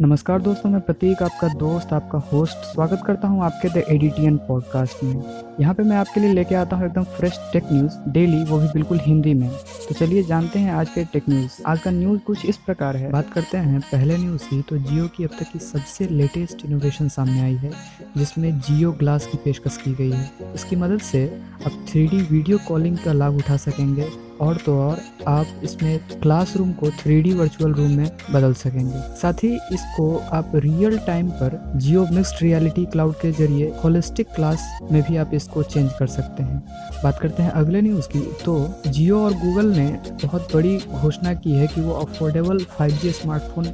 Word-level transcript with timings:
नमस्कार 0.00 0.40
दोस्तों, 0.40 0.68
मैं 0.70 0.80
प्रतीक, 0.80 1.22
आपका 1.22 1.48
दोस्त, 1.54 1.92
आपका 1.92 2.18
होस्ट 2.28 2.56
स्वागत 2.66 3.02
करता 3.06 3.28
हूँ 3.28 3.42
आपके 3.44 3.68
द 3.68 3.82
एडिटियन 3.88 4.36
पॉडकास्ट 4.38 5.02
में। 5.04 5.22
यहाँ 5.60 5.74
पे 5.74 5.82
मैं 5.82 5.96
आपके 5.96 6.20
लिए 6.20 6.32
लेके 6.32 6.54
आता 6.54 6.76
हूँ 6.76 6.86
एकदम 6.86 7.04
फ्रेश 7.16 7.38
टेक 7.52 7.64
न्यूज़ 7.72 7.98
डेली 8.12 8.42
वो 8.44 8.58
भी 8.58 8.68
बिल्कुल 8.68 9.00
हिंदी 9.00 9.34
में। 9.34 9.48
तो 9.88 9.94
चलिए 9.94 10.22
जानते 10.22 10.58
हैं 10.58 10.72
आज 10.72 10.88
के 10.90 11.04
टेक 11.04 11.28
न्यूज़ 11.28 11.60
आज 11.66 11.80
का 11.80 11.90
न्यूज़ 11.90 12.20
कुछ 12.20 12.46
इस 12.46 12.56
प्रकार 12.56 12.96
है। 12.96 13.10
बात 13.10 13.32
करते 13.32 13.58
हैं 13.58 13.80
पहले 13.82 14.16
न्यूज़ 14.16 14.48
की 14.50 14.62
तो 14.62 14.78
जियो 14.78 15.08
की 15.08 15.24
अब 15.24 15.36
तक 15.38 15.52
की 15.52 15.58
सबसे 15.58 16.06
लेटेस्ट 16.06 16.64
इनोवेशन 16.66 17.08
सामने 17.08 17.40
आई 17.40 17.56
है, 17.56 17.72
जिसमें 18.16 18.58
जियो 18.60 18.92
ग्लास 18.92 19.26
की 19.26 19.38
पेशकश 19.44 19.76
की 19.76 19.94
गई 19.94 20.10
है। 20.10 20.52
इसकी 20.54 20.76
मदद 20.76 21.00
से 21.02 21.24
अब 21.66 21.84
थ्री 21.88 22.06
वीडियो 22.06 22.58
कॉलिंग 22.68 22.98
का 22.98 23.12
लाभ 23.12 23.36
उठा 23.36 23.56
सकेंगे। 23.58 24.08
और 24.40 24.56
तो 24.56 24.78
और 24.80 25.00
आप 25.28 25.60
इसमें 25.64 25.98
क्लासरूम 26.20 26.72
को 26.72 26.90
थ्री 26.90 27.32
वर्चुअल 27.32 27.72
रूम 27.72 27.90
में 27.90 28.10
बदल 28.32 28.54
सकेंगे। 28.54 29.00
साथ 29.16 29.44
ही 29.44 29.52
इसको 29.72 30.06
आप 30.32 30.52
रियल 30.54 30.98
टाइम 30.98 31.28
पर 31.32 31.60
जियो 31.76 32.06
मिक्स्ड 32.12 32.42
रियलिटी 32.42 32.84
क्लाउड 32.84 33.14
के 33.14 33.32
ज़रिए 33.32 33.72
होलिस्टिक 33.84 34.28
क्लास 34.34 34.68
में 34.92 35.02
भी 35.02 35.16
आप 35.16 35.30
इसको 35.34 35.62
चेंज 35.62 35.90
कर 35.98 36.06
सकते 36.06 36.42
हैं। 36.42 36.58
बात 37.02 37.18
करते 37.18 37.42
हैं 37.42 37.50
अगले 37.52 37.80
न्यूज़ 37.80 38.08
की 38.08 38.20
तो 38.44 38.56
जियो 38.86 39.20
और 39.24 39.34
गूगल 39.34 39.66
ने 39.76 39.88
बहुत 40.22 40.54
बड़ी 40.54 40.76
घोषणा 40.90 41.34
की 41.34 41.52
है 41.52 41.66
कि 41.66 41.80
वो 41.80 41.94
अफोर्डेबल 41.94 42.64
5G 42.80 43.12
स्मार्टफ़ोन 43.12 43.64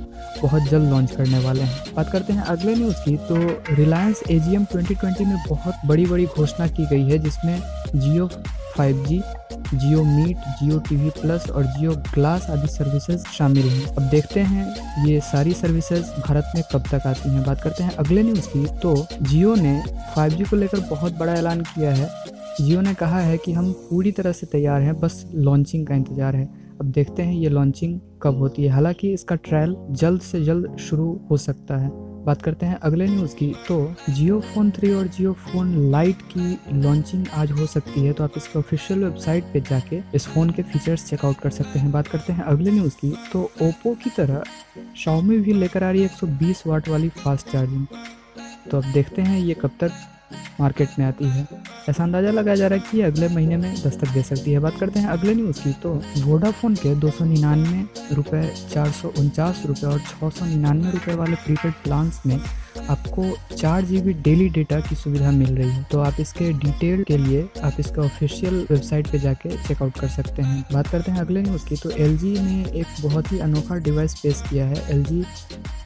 बहुत 0.43 0.63
जल्द 0.63 0.91
लॉन्च 0.91 1.11
करने 1.11 1.39
वाले 1.39 1.63
हैं। 1.63 1.95
बात 1.97 2.11
करते 2.13 2.33
हैं 2.33 2.43
अगले 2.45 2.75
न्यूज़ 2.75 3.05
की 3.05 3.17
तो 3.29 3.37
रिलायंस 3.75 4.23
एजीएम 4.31 4.65
2020 4.75 5.21
में 5.21 5.39
बहुत 5.49 5.87
बड़ी 5.87 6.07
बड़ी 6.07 6.27
घोषणा 6.27 6.67
की 6.67 6.87
गई 6.87 7.09
है, 7.11 7.19
जिसमें 7.19 7.61
Jio 7.95 8.29
5G 8.79 9.21
Jio 9.75 10.05
meet, 10.05 10.37
Jio 10.37 10.79
TV 10.79 11.11
plus 11.11 11.51
और 11.51 11.65
जियो 11.65 11.93
ग्लास 11.93 12.51
आदि 12.51 12.69
सर्विसेज़ 12.69 13.25
शामिल 13.27 13.69
हैं। 13.69 13.97
अब 13.97 14.03
देखते 14.03 14.41
हैं 14.41 15.07
ये 15.07 15.21
सारी 15.21 15.53
सर्विसेज़ 15.53 16.03
भारत 16.03 16.53
में 16.55 16.65
कब 16.73 16.85
तक 16.93 17.07
आती 17.07 17.31
हैं। 17.31 17.45
बात 17.45 17.61
करते 17.61 17.85
हैं 17.85 17.97
अगले 17.97 18.23
न्यूज़ 18.23 18.49
की। 18.49 18.67
तो 18.67 19.07
जियो 19.23 19.55
ने 19.55 19.83
5G 20.17 20.51
को 20.51 20.57
लेकर 20.57 20.81
बहुत 20.81 21.19
बड़ा 21.19 21.35
ऐलान 21.35 21.61
किया 21.61 21.95
है। 21.95 22.11
जियो 22.61 22.81
ने 22.81 22.95
कहा 22.95 23.21
है 23.21 23.39
कि 23.39 23.53
हम 23.53 23.73
पूरी 23.73 24.13
तरह 24.13 24.33
से 24.33 24.47
तैयार 24.47 24.83
हैं, 24.83 25.01
बस 25.01 25.27
लॉन्चिंग 25.35 25.87
का 25.87 25.95
इंतज़ार 25.95 26.37
है। 26.37 26.45
अब 26.81 26.87
देखते 26.87 27.23
हैं 27.23 27.35
ये 27.35 27.49
लॉन्चिंग 27.49 28.01
कब 28.23 28.39
होती 28.39 28.65
है। 28.65 28.69
हालाँकि 28.69 29.13
इसका 29.13 29.35
ट्रायल 29.35 29.77
जल्द 29.91 30.21
से 30.21 30.45
जल्द 30.45 30.77
शुरू 30.77 31.21
हो 31.31 31.37
सकता 31.37 31.77
है। 31.77 32.06
बात 32.27 32.43
करते 32.43 32.67
हैं 32.67 32.79
अगले 32.83 33.07
न्यूज़ 33.07 33.35
की। 33.37 33.53
तो 33.69 33.95
जियो 34.11 34.41
फ़ोन 34.45 34.71
थ्री 34.71 34.93
और 34.93 35.07
जियो 35.09 35.33
फ़ोन 35.43 35.75
लाइट 35.91 36.23
की 36.33 36.81
लॉन्चिंग 36.83 37.27
आज 37.35 37.51
हो 37.51 37.67
सकती 37.67 38.01
है 38.01 38.13
तो 38.13 38.25
आप 38.25 38.33
इसके 38.37 38.59
ऑफिशियल 38.59 39.05
वेबसाइट 39.05 39.45
पे 39.53 39.61
जाके 39.61 40.01
इस 40.15 40.27
फ़ोन 40.27 40.51
के 40.51 40.63
फीचर्स 40.65 41.09
चेकआउट 41.09 41.41
कर 41.41 41.51
सकते 41.51 41.79
हैं। 41.79 41.91
बात 41.93 42.09
करते 42.09 42.33
हैं 42.33 42.43
अगले 42.45 42.71
न्यूज़ 42.71 42.97
की। 42.97 43.15
तो 43.33 43.43
ओप्पो 43.63 43.95
की 43.95 44.11
तरह 44.11 44.43
शाओमी 44.97 45.39
भी 45.39 45.53
लेकर 45.53 45.85
आ 45.85 45.91
रही 45.91 46.03
है 46.03 46.09
120 46.09 46.67
वाट 46.67 46.89
वाली 46.89 47.09
फास्ट 47.17 47.53
चार्जिंग 47.53 47.87
तो 48.71 48.77
अब 48.77 48.93
देखते 48.93 49.23
हैं 49.23 49.39
ये 49.39 49.55
कब 49.55 49.71
तक 49.81 49.93
मार्केट 50.61 50.99
में 50.99 51.07
आती 51.07 51.25
है। 51.25 51.47
ऐसा 51.89 52.03
अंदाज़ा 52.03 52.31
लगाया 52.31 52.57
जा 52.57 52.67
रहा 52.67 52.79
है 52.79 52.85
कि 52.91 53.01
अगले 53.03 53.29
महीने 53.29 53.57
में 53.57 53.75
दस्तक 53.75 54.09
दे 54.09 54.23
सकती 54.23 54.53
है। 54.53 54.59
बात 54.61 54.79
करते 54.81 55.01
हैं 55.01 55.09
अगले 55.09 55.35
न्यूज़ 55.35 55.63
की 55.63 55.73
तो 55.83 55.91
वोडाफोन 56.19 56.75
के 56.75 56.95
दो 56.95 57.11
सौ 57.11 57.25
निन्यानवे 57.25 58.15
रुपये 58.15 58.43
चार 58.73 58.91
सौ 58.93 59.13
उनचास 59.19 59.63
रुपये 59.67 59.91
और 59.91 59.99
छः 60.01 60.29
सौ 60.31 60.47
निन्यानवे 60.47 60.91
रुपये 60.91 61.15
वाले 61.15 61.37
प्रीपेड 61.45 61.73
प्लान्स 61.85 62.21
में 62.27 62.39
आपको 62.91 63.25
चार 63.57 63.85
जी 63.85 64.01
बी 64.01 64.13
डेली 64.23 64.49
डेटा 64.49 64.81
की 64.81 64.97
सुविधा 64.97 65.31
मिल 65.31 65.55
रही 65.57 65.71
है। 65.71 65.83
तो 65.93 66.01
आप 66.01 66.17
इसके 66.21 66.53
डिटेल 66.55 67.03
के 67.03 67.17
लिए 67.19 67.49
आप 67.65 67.77
इसके 67.81 68.01
ऑफिशियल 68.01 68.55
वेबसाइट 68.71 69.11
पे 69.13 69.19
जाके 69.19 69.57
चेकआउट 69.59 69.99
कर 70.01 70.09
सकते 70.09 70.43
हैं। 70.43 70.65
बात 70.73 70.89
करते 70.89 71.13
हैं 71.13 71.21
अगले 71.21 71.43
न्यूज़ 71.43 71.67
की 71.69 71.77
तो 71.77 71.91
LG 71.91 72.39
ने 72.41 72.65
एक 72.81 72.87
बहुत 73.03 73.33
ही 73.33 73.39
अनोखा 73.39 73.77
डिवाइस 73.87 74.15
पेश 74.21 74.43
किया 74.51 74.67
है 74.67 74.89
LG 74.95 75.25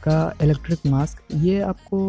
का 0.03 0.33
इलेक्ट्रिक 0.43 0.79
मास्क 0.87 1.23
ये 1.35 1.59
आपको 1.61 2.01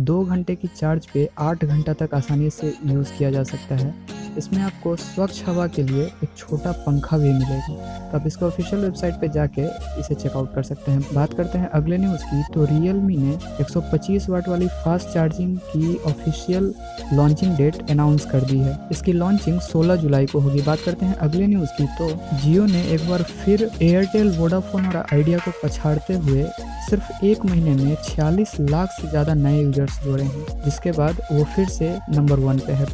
दो 0.00 0.24
घंटे 0.24 0.54
की 0.54 0.68
चार्ज 0.68 1.06
पे 1.06 1.30
आठ 1.38 1.64
घंटा 1.64 1.92
तक 1.92 2.10
आसानी 2.14 2.50
से 2.50 2.74
यूज़ 2.86 3.08
किया 3.18 3.30
जा 3.30 3.42
सकता 3.42 3.74
है। 3.74 3.94
इसमें 4.38 4.62
आपको 4.62 4.96
स्वच्छ 4.96 5.44
हवा 5.44 5.66
के 5.66 5.82
लिए 5.82 6.02
एक 6.02 6.28
छोटा 6.36 6.72
पंखा 6.72 7.18
भी 7.18 7.32
मिलेगा। 7.32 7.66
तो 8.10 8.18
आप 8.18 8.26
इसका 8.26 8.46
ऑफिशियल 8.46 8.82
वेबसाइट 8.82 9.14
पे 9.14 9.28
जाके 9.28 9.62
इसे 10.00 10.14
चेकआउट 10.14 10.54
कर 10.54 10.62
सकते 10.62 10.92
हैं। 10.92 11.14
बात 11.14 11.34
करते 11.34 11.58
हैं 11.58 11.70
अगले 11.70 11.98
न्यूज़ 11.98 12.22
की। 12.24 12.42
तो 12.54 12.66
मी 13.00 13.16
ने 13.16 13.38
125 13.60 14.28
वाट 14.28 14.48
वाली 14.48 14.68
फास्ट 14.68 15.08
चार्जिंग 15.08 15.58
की 15.58 15.96
ऑफिशियल 15.96 16.74
लॉन्चिंग 17.12 17.56
डेट 17.56 17.90
अनाउंस 17.90 18.26
कर 18.26 18.40
दी 18.40 18.58
है। 18.58 18.78
इसकी 18.90 19.12
लॉन्चिंग 19.12 19.60
16 19.60 19.96
जुलाई 19.96 20.26
को 20.26 20.38
होगी। 20.38 20.62
बात 20.62 20.78
करते 20.86 21.06
हैं 21.06 21.14
अगले 21.14 21.46
न्यूज़ 21.46 21.70
की। 21.70 21.86
तो 21.86 22.38
जियो 22.38 22.66
ने 22.66 22.82
एक 22.82 23.08
बार 23.10 23.22
फिर 23.22 23.70
एयरटेल 23.82 24.30
वोडाफोन 24.30 24.86
और 24.86 24.96
आइडिया 24.96 25.38
को 25.38 25.50
पछाड़ते 25.64 26.14
हुए 26.14 26.42
सिर्फ़ 26.82 27.24
एक 27.24 27.44
महीने 27.46 27.74
में 27.74 27.96
छियालीस 28.04 28.52
लाख 28.60 28.90
से 28.92 29.08
ज़्यादा 29.08 29.34
नए 29.34 29.60
यूज़र्स 29.60 30.02
जोड़े 30.04 30.22
हैं, 30.24 30.62
जिसके 30.64 30.92
बाद 30.92 31.20
वो 31.32 31.44
फिर 31.46 31.68
से 31.68 31.96
नंबर 32.10 32.38
वन 32.40 32.58
पे 32.58 32.72
है। 32.72 32.86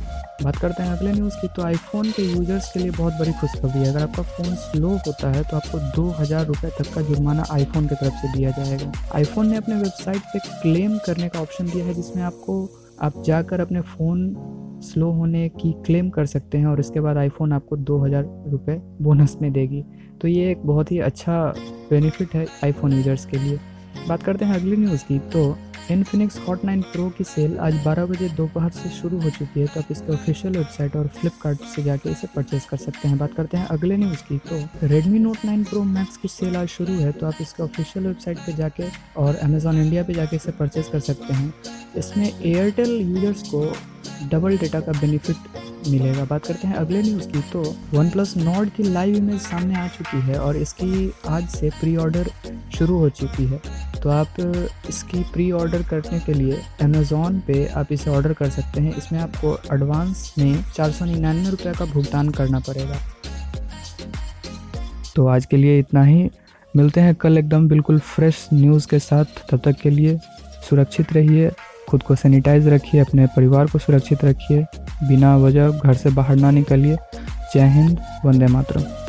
बात 0.43 0.56
करते 0.56 0.82
हैं 0.82 0.91
अगले 0.93 1.12
न्यूज़ 1.12 1.37
की 1.37 1.49
तो 1.56 1.62
आईफोन 1.62 2.10
के 2.10 2.22
यूज़र्स 2.25 2.71
के 2.72 2.81
लिए 2.81 2.91
बहुत 2.91 3.15
बड़ी 3.15 3.32
खुशखबरी 3.32 3.78
है। 3.78 3.88
अगर 3.88 4.03
आपका 4.03 4.22
फ़ोन 4.25 4.54
स्लो 4.56 4.88
होता 5.06 5.31
है 5.32 5.43
तो 5.44 5.56
आपको 5.56 5.78
दो 5.97 6.09
हज़ार 6.19 6.44
रुपये 6.47 6.71
तक 6.78 6.93
का 6.94 7.00
जुर्माना 7.03 7.44
आईफोन 7.53 7.87
की 7.87 7.94
तरफ़ 7.94 8.15
से 8.16 8.32
दिया 8.32 8.50
जाएगा। 8.50 8.93
आईफोन 9.15 9.48
ने 9.48 9.56
अपने 9.56 9.75
वेबसाइट 9.75 10.22
पे 10.32 10.38
क्लेम 10.38 10.98
करने 11.06 11.28
का 11.28 11.41
ऑप्शन 11.41 11.66
दिया 11.66 11.84
है, 11.84 11.94
जिसमें 11.94 12.22
आपको, 12.22 12.65
आप 13.00 13.22
जाकर 13.27 13.60
अपने 13.60 13.81
फ़ोन 13.81 14.81
स्लो 14.84 15.10
होने 15.12 15.48
की 15.50 15.72
क्लेम 15.87 16.10
कर 16.10 16.27
सकते 16.27 16.59
हैं, 16.59 16.66
और 16.66 16.81
इसके 16.81 17.00
बाद 17.00 17.16
आईफोन 17.16 17.53
आपको 17.53 17.77
दो 17.78 17.98
हज़ार 18.04 18.25
रुपये 18.48 18.77
बोनस 19.03 19.37
में 19.43 19.53
देगी। 19.53 19.82
तो 20.21 20.28
ये 20.28 20.50
एक 20.50 20.62
बहुत 20.66 20.93
ही 20.93 20.98
अच्छा 21.00 21.43
बेनिफिट 21.91 22.34
है 22.34 22.47
आईफोन 22.65 22.93
यूज़र्स 22.93 23.25
के 23.27 23.38
लिए। 23.38 23.59
बात 24.06 24.22
करते 24.22 24.44
हैं 24.44 24.54
अगली 24.54 24.76
न्यूज़ 24.76 25.03
की 25.04 25.19
तो 25.32 25.56
इनफिनिक्स 25.91 26.38
हॉट 26.47 26.64
नाइन 26.64 26.81
प्रो 26.82 27.09
की 27.19 27.25
सेल 27.25 27.56
आज 27.59 27.75
12 27.84 28.06
बजे 28.06 28.28
दोपहर 28.36 28.70
से 28.70 28.88
शुरू 28.91 29.20
हो 29.20 29.31
चुकी 29.31 29.60
है 29.60 29.66
तो 29.66 29.81
आप 29.81 29.91
इसके 29.91 30.12
ऑफिशियल 30.12 30.56
वेबसाइट 30.56 30.97
और 30.97 31.06
फ्लिपकार्ट 31.19 31.60
से 31.75 31.82
जाके 31.82 32.10
इसे 32.10 32.26
परचेज 32.36 32.64
कर 32.70 32.76
सकते 32.76 33.09
हैं। 33.09 33.19
बात 33.19 33.34
करते 33.34 33.56
हैं 33.56 33.66
अगले 33.66 33.97
न्यूज़ 33.97 34.22
की 34.28 34.38
तो 34.48 34.60
Redmi 34.88 35.20
Note 35.26 35.44
9 35.47 35.64
Pro 35.70 35.84
Max 35.94 36.16
की 36.22 36.28
सेल 36.28 36.56
आज 36.56 36.69
शुरू 36.69 36.94
है 36.94 37.12
तो 37.12 37.26
आप 37.26 37.38
इसके 37.41 37.62
ऑफिशियल 37.62 38.06
वेबसाइट 38.06 38.38
पे 38.38 38.53
जाके 38.56 38.88
और 39.16 39.36
अमेजोन 39.36 39.81
इंडिया 39.81 40.03
पे 40.03 40.15
जाके 40.15 40.36
इसे 40.36 40.53
परचेज 40.53 40.88
कर 40.92 41.00
सकते 41.00 41.34
हैं। 41.34 41.53
इसमें 41.97 42.26
एयरटेल 42.26 43.00
यूज़र्स 43.00 43.42
को 43.50 43.65
डबल 44.30 44.59
डेटा 44.59 44.80
का 44.80 44.92
बेनिफिट 44.92 45.88
मिलेगा। 45.88 46.25
बात 46.25 46.47
करते 46.47 46.69
हैं 46.69 46.75
अगले 46.76 47.03
न्यूज़ 47.03 47.28
की 47.28 47.41
तो 47.53 47.62
वन 47.92 48.10
प्लस 48.10 48.36
नॉर्ड 48.36 48.70
की 48.70 48.82
लाइव 48.82 49.16
इमेज 49.16 49.41
सामने 49.41 49.75
आ 49.75 49.86
चुकी 49.88 50.20
है 50.22 50.38
और 50.41 50.56
इसकी 50.56 51.12
आज 51.28 51.48
से 51.50 51.70
प्री 51.80 51.97
ऑर्डर 51.97 52.30
शुरू 52.78 52.98
हो 52.98 53.09
चुकी 53.10 53.44
है। 53.47 53.60
तो 54.03 54.10
आप 54.10 54.28
इसकी 54.88 55.22
प्री 55.22 55.50
ऑर्डर 55.53 55.82
करने 55.82 56.19
के 56.20 56.34
लिए 56.34 56.60
अमेज़ोन 56.82 57.38
पे 57.47 57.66
आप 57.66 57.92
इसे 57.92 58.10
ऑर्डर 58.10 58.32
कर 58.32 58.48
सकते 58.50 58.81
हैं। 58.81 58.94
इसमें 58.97 59.20
आपको 59.20 59.59
एडवांस 59.75 60.34
में 60.38 60.64
चार 60.76 60.91
सौ 60.91 61.04
निन्यानवे 61.04 61.50
रुपये 61.50 61.72
का 61.72 61.84
भुगतान 61.84 62.31
करना 62.31 62.59
पड़ेगा। 62.59 62.97
तो 65.16 65.26
आज 65.26 65.47
के 65.47 65.56
लिए 65.56 65.78
इतना 65.78 66.03
ही। 66.03 66.31
मिलते 66.76 67.00
हैं 67.00 67.14
कल 67.14 67.38
एकदम 67.38 67.69
बिल्कुल 67.69 67.98
फ्रेश 67.98 68.48
न्यूज़ 68.53 68.86
के 68.88 68.98
साथ। 68.98 69.25
तब 69.50 69.60
तक 69.64 69.72
के 69.72 69.91
लिए 69.91 70.19
सुरक्षित 70.70 71.12
रहिए, 71.12 71.50
खुद 71.88 72.03
को 72.03 72.15
सैनिटाइज 72.15 72.69
रखिए, 72.69 73.00
अपने 73.00 73.26
परिवार 73.26 73.66
को 73.66 73.78
सुरक्षित 73.78 74.25
रखिए, 74.25 74.65
बिना 75.09 75.36
वजह 75.36 75.69
घर 75.69 75.94
से 75.94 76.10
बाहर 76.10 76.36
ना 76.36 76.50
निकलिए। 76.50 76.97
जय 77.54 77.69
हिंद, 77.69 78.00
वंदे 78.25 78.47
मातरम। 78.47 79.08